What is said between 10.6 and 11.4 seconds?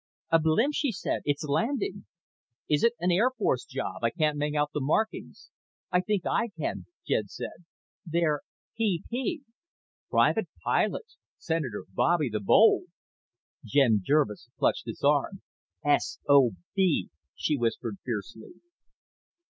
Pilots!